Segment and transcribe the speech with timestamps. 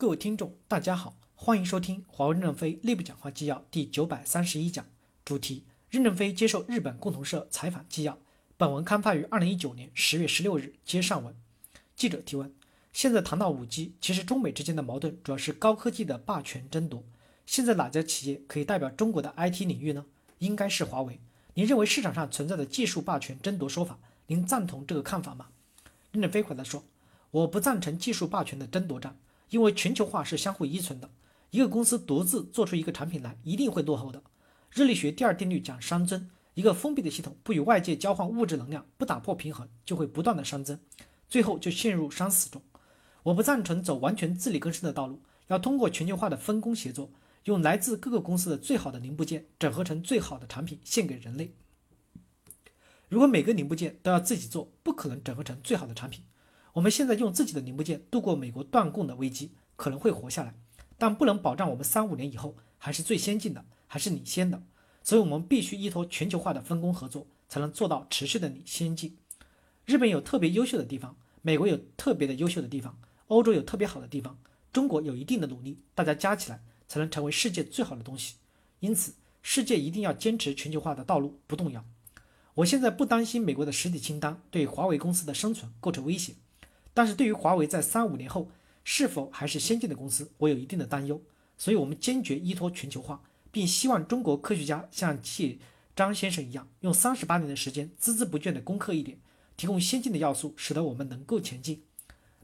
[0.00, 4.86] 各位听众，大家好，欢迎收听华为任正非内部讲话纪要第九百三十一讲，
[5.26, 8.18] 主题：任正非接受日本共同社采访纪要。
[8.56, 11.36] 本文刊发于二零一九年十月十六日，接上文。
[11.94, 12.50] 记者提问：
[12.94, 17.04] 现在谈到五 G，其实中美之间的矛盾主要是高科技的霸权争夺。
[17.44, 20.06] 现在哪家企业可以代表中国的 IT 领域呢？
[20.38, 21.20] 应该是华为。
[21.52, 23.98] 您认为市场上存在的技术霸权争夺说法，
[24.28, 25.48] 您赞同这个看法吗？
[26.10, 26.82] 任正非回答说：
[27.32, 29.18] 我不赞成技术霸权的争夺战。
[29.50, 31.10] 因为全球化是相互依存的，
[31.50, 34.22] 一个公司独自做出一个产品来，一定会落后的。
[34.70, 40.78] 热力学第二定律讲熵增，一个封闭的系统不与外界交换物质能量，不打破平衡，就会不断的熵增，
[41.28, 42.62] 最后就陷入熵死中。
[43.24, 47.10] 我不赞成走完全自力更生的道路，要通过全球化的分工协作，
[47.44, 51.52] 用来自各个公司的最好的零部件整合成最好的产品献给人类。
[53.08, 56.22] 如果每个零部件都要自己做，不可能整合成最好的产品。
[56.72, 60.54] 我们现在用自己的零部件度过美国断供的危机，可能会活下来，
[60.96, 64.62] 但不能保障我们三五年以后还是最先进的，还是领先的。
[65.02, 69.16] 所以，我们必须依托全球化的分工合作，才能做到持续的领先进。
[69.86, 72.96] 日本有特别优秀的地方，美国有特别的优秀的地方，
[73.28, 74.38] 欧洲有特别好的地方，
[74.72, 78.36] 中国有一定的努力，大家加起来才能成为世界最好的东西。
[78.78, 81.84] 因此，世界一定要坚持全球化的道路不动摇。
[82.54, 86.34] 我现在不担心美国的实体清单对华为公司的生存构成威胁。
[87.00, 88.50] 但是对于华为在三五年后
[88.84, 91.18] 是否还是先进的公司，我有一定的担忧。
[91.56, 95.56] 所以，我们坚决依托全球化，并希望中国科学家像谢
[95.96, 99.18] 张先生一样，用三十八年的时间孜孜不倦地攻克一点，
[99.56, 101.82] 提供先进的要素，使得我们能够前进。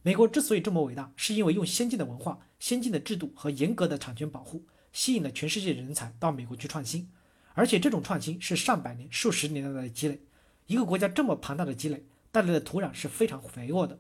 [0.03, 7.07] 美国之所以这么伟大，是因为用先进的文化、先进的制度和严格的产权保护，吸引了全世界人才到美国去创新。
[7.53, 10.19] 而且这种创新是上百年、数十年来的积累。
[10.67, 13.99] 一个国家这么庞大的积累带来的土壤是非常肥沃的。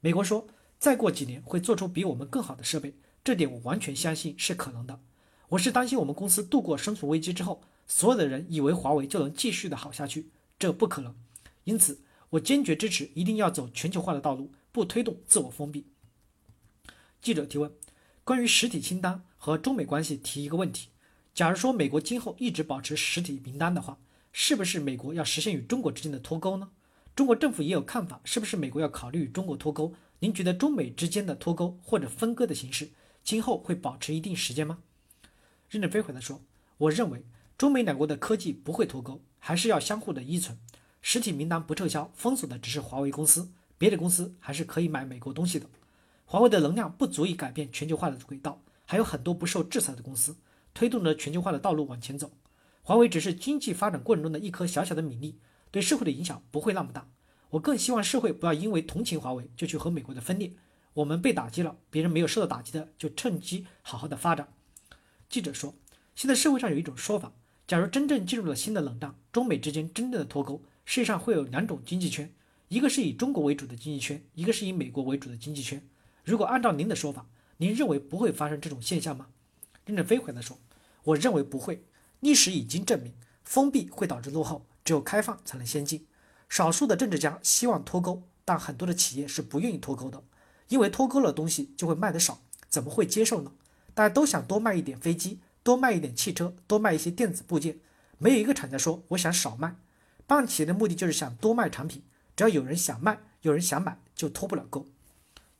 [0.00, 0.46] 美国说，
[0.78, 5.00] 再过几年会做出比我们更好的设备，这点我完全相信是可能的。
[5.48, 11.16] 我是担心我们公司度过生存危机之后，所有的人以为华为就能继续的好下去，这不可能。
[11.64, 12.00] 因此，
[12.30, 15.86] 我坚决支持一定要走全球化的道路，不推动自我封闭。
[17.20, 17.72] 记者提问：
[18.22, 20.90] 关于实体清单和中美关系，提一个问题：
[21.34, 23.98] 假如说美国今后一直保持实体名单的话，
[24.30, 26.70] 是不是美国要实现与中国之间的脱钩呢？
[27.18, 29.92] 中国政府也有看法，是不是美国要考虑与中国脱钩？
[30.20, 32.90] 您觉得中美之间的脱钩或者分割的形式，
[33.24, 34.78] 今后会保持一定时间吗？
[35.68, 36.40] 任正非回答说
[36.78, 37.24] ：“我认为
[37.56, 40.56] 中美两国的科技不会脱钩，还是要相互的依存。
[41.02, 45.66] 实体名单不撤销，封锁的只是华为公司，别的公司还是可以买美国东西的。
[46.24, 50.36] 华为的能量不足以改变全球化的轨道，还有很多不受制裁的公司
[50.72, 52.30] 推动着全球化的道路往前走。
[52.82, 55.40] 华为只是经济发展过程中的一颗小小的米粒。”
[55.70, 57.08] 对社会的影响不会那么大，
[57.50, 60.52] 我更希望社会不要因为同情华为就去和美国的分裂。
[60.94, 64.48] 我们被打击了，别人没有受到打击的就趁机好好的发展。
[65.28, 65.74] 记者说，
[66.14, 67.32] 现在社会上有一种说法，
[67.66, 72.32] 假如真正进入了新的冷战，中美之间真正的脱钩，世界上会有两种经济圈，
[72.68, 75.86] 一个是以中国为主的经济圈，一个是以美国为主的经济圈。
[76.24, 77.26] 如果按照您的说法，
[77.58, 79.28] 您认为不会发生这种现象吗？
[79.84, 80.58] 任正非回答说，
[81.04, 81.84] 我认为不会，
[82.20, 83.12] 历史已经证明，
[83.44, 84.66] 封闭会导致落后。
[84.88, 86.06] 只有开放才能先进。
[86.48, 90.24] 少数的政治家希望脱钩，但很多的企业是不愿意脱钩的，
[90.68, 92.40] 因为脱钩了东西就会卖得少，
[92.70, 93.52] 怎么会接受呢？
[93.92, 97.80] 大家都想多卖一点飞机，多卖一点汽车，多卖一些电子部件，
[98.16, 99.76] 没有一个厂家说我想少卖。
[100.26, 102.02] 办企业的目的就是想多卖产品，
[102.34, 104.86] 只要有人想卖，有人想买，就脱不了钩。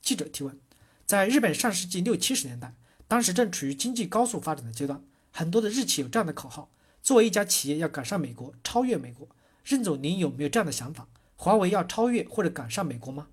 [0.01, 0.59] 记者提问：
[1.05, 2.75] 在日本上世纪六七十年代，
[3.07, 6.71] 当时正处于经济高速发展的阶段，很多的日企有这样的口号。
[7.09, 9.27] 作为一家企业，要赶上美国，超越美国。
[9.65, 11.09] 任总，您有没有这样的想法？
[11.37, 13.29] 华为要超越或者赶上美国吗？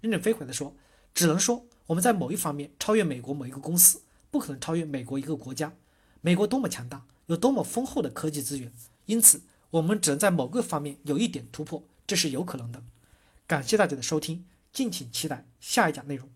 [0.00, 0.76] 任正非回答说
[1.12, 4.00] ：“只能说我们在某一方面超越美国某一个公司，
[4.30, 5.74] 不可能超越美国一个国家。
[6.20, 8.72] 美国多么强大，有多么丰厚的科技资源，
[9.06, 12.80] 因此我们只能在某个方面有一点突破，这是有可能的。”
[13.48, 16.30] 感谢大家的收听，敬请期待下一讲内容。